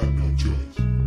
Have 0.00 0.14
no 0.14 0.34
choice. 0.36 0.99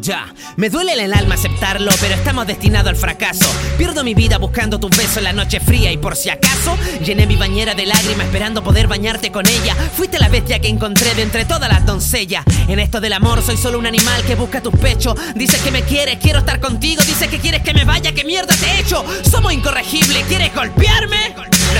Ya, 0.00 0.34
me 0.56 0.68
duele 0.68 0.92
el 0.92 1.12
alma 1.14 1.34
aceptarlo, 1.36 1.90
pero 2.00 2.14
estamos 2.14 2.46
destinados 2.46 2.88
al 2.90 2.96
fracaso. 2.96 3.46
Pierdo 3.78 4.04
mi 4.04 4.14
vida 4.14 4.38
buscando 4.38 4.78
tus 4.78 4.90
besos 4.90 5.18
en 5.18 5.24
la 5.24 5.32
noche 5.32 5.58
fría 5.60 5.90
y 5.90 5.96
por 5.96 6.16
si 6.16 6.28
acaso 6.28 6.76
llené 7.04 7.26
mi 7.26 7.36
bañera 7.36 7.74
de 7.74 7.86
lágrimas 7.86 8.26
esperando 8.26 8.62
poder 8.62 8.88
bañarte 8.88 9.32
con 9.32 9.46
ella. 9.46 9.74
Fuiste 9.96 10.18
la 10.18 10.28
bestia 10.28 10.58
que 10.58 10.68
encontré 10.68 11.14
de 11.14 11.22
entre 11.22 11.44
todas 11.44 11.70
las 11.70 11.86
doncellas. 11.86 12.44
En 12.68 12.78
esto 12.78 13.00
del 13.00 13.14
amor 13.14 13.42
soy 13.42 13.56
solo 13.56 13.78
un 13.78 13.86
animal 13.86 14.22
que 14.24 14.34
busca 14.34 14.62
tus 14.62 14.74
pechos. 14.74 15.14
Dices 15.34 15.60
que 15.62 15.70
me 15.70 15.82
quieres, 15.82 16.18
quiero 16.20 16.40
estar 16.40 16.60
contigo. 16.60 17.02
Dices 17.02 17.28
que 17.28 17.38
quieres 17.38 17.62
que 17.62 17.72
me 17.72 17.84
vaya, 17.84 18.12
¿qué 18.12 18.24
mierda 18.24 18.54
te 18.54 18.66
he 18.66 18.80
hecho? 18.80 19.04
Somos 19.30 19.52
incorregibles, 19.52 20.24
¿quieres 20.24 20.54
golpearme? 20.54 21.34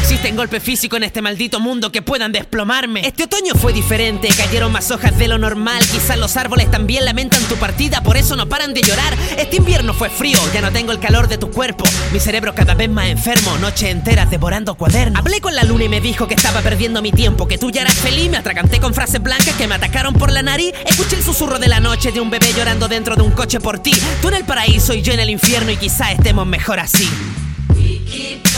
No 0.07 0.13
existen 0.13 0.37
golpes 0.37 0.63
físicos 0.63 0.99
en 0.99 1.03
este 1.03 1.21
maldito 1.21 1.59
mundo 1.59 1.91
que 1.91 2.01
puedan 2.01 2.31
desplomarme. 2.31 3.05
Este 3.05 3.25
otoño 3.25 3.55
fue 3.57 3.73
diferente, 3.73 4.29
cayeron 4.29 4.71
más 4.71 4.93
hojas 4.93 5.19
de 5.19 5.27
lo 5.27 5.37
normal. 5.37 5.85
Quizás 5.91 6.17
los 6.17 6.37
árboles 6.37 6.71
también 6.71 7.05
lamentan 7.05 7.43
tu 7.49 7.57
partida, 7.57 8.05
por 8.05 8.17
eso 8.17 8.37
no 8.37 8.49
paran 8.49 8.73
de 8.73 8.83
llorar. 8.83 9.17
Este 9.37 9.57
invierno 9.57 9.95
fue 9.95 10.09
frío, 10.09 10.39
ya 10.55 10.61
no 10.61 10.71
tengo 10.71 10.93
el 10.93 11.01
calor 11.01 11.27
de 11.27 11.39
tu 11.39 11.51
cuerpo. 11.51 11.85
Mi 12.13 12.21
cerebro 12.21 12.55
cada 12.55 12.75
vez 12.75 12.89
más 12.89 13.09
enfermo, 13.09 13.59
noche 13.59 13.91
enteras 13.91 14.31
devorando 14.31 14.77
cuadernos. 14.77 15.19
Hablé 15.19 15.41
con 15.41 15.57
la 15.57 15.65
luna 15.65 15.87
y 15.87 15.89
me 15.89 16.01
dijo 16.01 16.29
que 16.29 16.35
estaba 16.35 16.61
perdiendo 16.61 17.03
mi 17.03 17.11
tiempo, 17.11 17.49
que 17.49 17.59
tú 17.59 17.73
ya 17.73 17.81
eras 17.83 17.95
feliz. 17.95 18.31
Me 18.31 18.37
atraganté 18.37 18.79
con 18.79 18.95
frases 18.95 19.21
blancas 19.21 19.57
que 19.57 19.67
me 19.67 19.75
atacaron 19.75 20.15
por 20.15 20.31
la 20.31 20.43
nariz. 20.43 20.73
Escuché 20.87 21.17
el 21.17 21.25
susurro 21.25 21.59
de 21.59 21.67
la 21.67 21.81
noche 21.81 22.13
de 22.13 22.21
un 22.21 22.31
bebé 22.31 22.53
llorando 22.57 22.87
dentro 22.87 23.17
de 23.17 23.23
un 23.23 23.33
coche 23.33 23.59
por 23.59 23.81
ti. 23.81 23.91
Tú 24.23 24.29
en 24.29 24.35
el 24.35 24.45
paraíso 24.45 24.95
y 24.95 25.03
yo 25.03 25.13
en 25.13 25.19
el 25.19 25.31
infierno, 25.31 25.73
y 25.73 25.77
quizá 25.77 26.13
estemos 26.13 26.47
mejor 26.47 26.79
así. 26.79 27.11
We 27.75 27.99
keep 28.07 28.56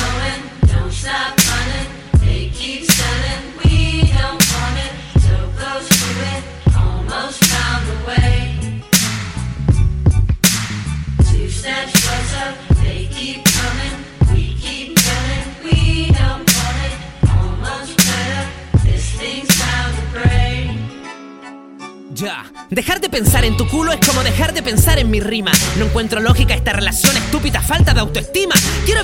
Dejar 22.78 23.00
de 23.00 23.08
pensar 23.08 23.44
en 23.44 23.56
tu 23.56 23.66
culo 23.66 23.92
es 23.92 24.06
como 24.06 24.22
dejar 24.22 24.52
de 24.52 24.62
pensar 24.62 25.00
en 25.00 25.10
mi 25.10 25.18
rima. 25.18 25.50
No 25.78 25.86
encuentro 25.86 26.20
lógica 26.20 26.54
esta 26.54 26.72
relación 26.72 27.16
estúpida, 27.16 27.60
falta 27.60 27.92
de 27.92 27.98
autoestima. 27.98 28.54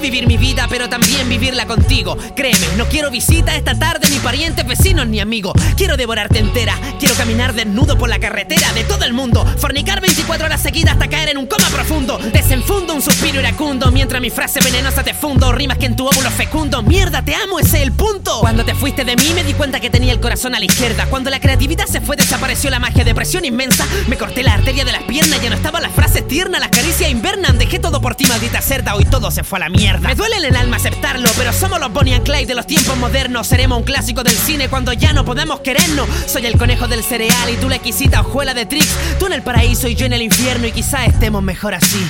Vivir 0.04 0.26
mi 0.26 0.37
vida, 0.37 0.66
pero 0.69 0.91
también 0.91 1.26
vivirla 1.31 1.65
contigo. 1.65 2.19
Créeme, 2.37 2.66
no 2.76 2.84
quiero 2.91 3.10
visita 3.10 3.56
esta 3.56 3.75
tarde, 3.75 4.06
ni 4.10 4.19
parientes, 4.19 4.66
vecinos, 4.66 5.06
ni 5.06 5.19
amigos. 5.19 5.54
Quiero 5.78 5.97
devorarte 5.97 6.41
entera. 6.41 6.78
Quiero 6.98 7.15
caminar 7.15 7.54
desnudo 7.54 7.97
por 7.97 8.10
la 8.10 8.19
carretera 8.19 8.70
de 8.75 8.84
todo 8.84 9.06
el 9.06 9.15
mundo. 9.15 9.47
Fornicar 9.56 10.03
24 10.03 10.44
horas 10.44 10.60
seguidas 10.60 10.92
hasta 10.92 11.09
caer 11.09 11.31
en 11.31 11.38
un 11.38 11.47
coma 11.47 11.66
profundo. 11.70 12.19
Desenfundo 12.19 12.92
un 12.92 13.00
suspiro 13.00 13.41
iracundo 13.41 13.91
mientras 13.92 14.20
mi 14.20 14.28
frase 14.28 14.60
venenosa 14.60 15.03
te 15.03 15.15
fundo. 15.15 15.50
Rimas 15.53 15.78
que 15.78 15.87
en 15.87 15.97
tu 15.97 16.06
óvulo 16.06 16.31
fecundo. 16.31 16.82
Mierda, 16.82 17.25
te 17.25 17.34
amo, 17.34 17.59
ese 17.59 17.78
es 17.78 17.84
el 17.84 17.92
punto. 17.92 18.41
Cuando 18.41 18.62
te 18.62 18.75
fuiste 18.75 19.06
de 19.06 19.16
mí 19.16 19.31
me 19.34 19.42
di 19.42 19.54
cuenta 19.54 19.81
que 19.81 19.88
tenía 19.88 20.12
el 20.12 20.21
corazón 20.21 20.54
a 20.54 20.59
la 20.59 20.66
izquierda. 20.66 21.06
Cuando 21.06 21.31
la 21.31 21.41
creatividad 21.41 21.86
se 21.86 22.03
fue, 22.03 22.16
desapareció 22.16 22.69
la 22.69 22.78
magia. 22.78 23.04
Depresión 23.04 23.47
inmensa. 23.47 23.86
Me 24.09 24.19
corté 24.19 24.42
la 24.42 24.53
arteria 24.53 24.84
de 24.84 24.92
las 24.92 25.04
piernas. 25.04 25.41
Ya 25.42 25.48
no 25.48 25.56
estaban 25.56 25.82
las 25.82 25.92
frases 25.92 26.28
tiernas, 26.28 26.60
las 26.60 26.69
caricias 26.69 27.10
invernan. 27.10 27.56
Dejé 27.56 27.78
todo 27.78 28.03
por 28.03 28.16
ti, 28.16 28.26
maldita 28.26 28.60
cerda. 28.60 28.97
Hoy 28.97 29.06
todo 29.06 29.31
se 29.31 29.42
fue 29.42 29.56
a 29.56 29.60
la 29.60 29.69
mierda. 29.71 29.94
Me 30.00 30.15
duele 30.15 30.37
en 30.37 30.44
el 30.44 30.56
alma 30.56 30.77
aceptarlo, 30.77 31.28
pero 31.37 31.53
somos 31.53 31.78
los 31.81 31.93
Bonnie 31.93 32.15
and 32.15 32.25
Clyde 32.25 32.47
de 32.47 32.55
los 32.55 32.66
tiempos 32.66 32.97
modernos. 32.97 33.47
Seremos 33.47 33.78
un 33.78 33.84
clásico 33.84 34.22
del 34.22 34.37
cine 34.37 34.69
cuando 34.69 34.93
ya 34.93 35.12
no 35.12 35.25
podemos 35.25 35.60
querernos. 35.60 36.09
Soy 36.27 36.47
el 36.47 36.59
conejo 36.59 36.88
del 36.88 37.03
cereal 37.03 37.50
y 37.50 37.56
tú 37.56 37.69
la 37.69 37.77
exquisita 37.77 38.21
hojuela 38.21 38.54
de 38.54 38.66
Trix. 38.66 38.88
Tú 39.19 39.27
en 39.27 39.34
el 39.34 39.43
paraíso 39.43 39.88
y 39.88 39.94
yo 39.94 40.06
en 40.06 40.12
el 40.12 40.22
infierno 40.22 40.66
y 40.66 40.72
quizá 40.72 41.04
estemos 41.04 41.43
mejor 41.43 41.75
así. 41.75 42.04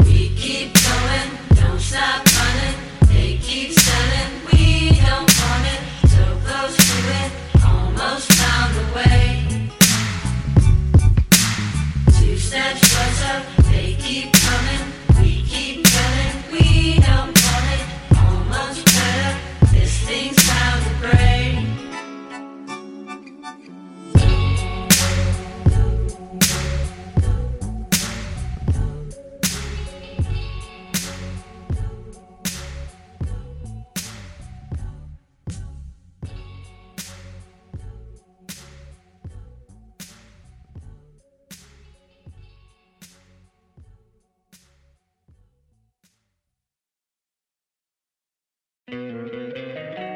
We 0.00 0.30
keep 0.34 0.72
going, 0.74 1.60
don't 1.60 1.80
stop 1.80 2.24
running. 2.24 2.76
They 3.12 3.38
keep 3.38 3.72
selling, 3.72 4.15